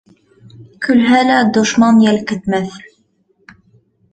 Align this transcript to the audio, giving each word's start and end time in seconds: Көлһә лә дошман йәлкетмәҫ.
Көлһә 0.85 1.19
лә 1.27 1.35
дошман 1.57 1.99
йәлкетмәҫ. 2.07 2.81